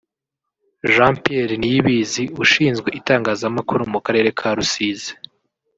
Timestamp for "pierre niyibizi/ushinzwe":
1.23-2.89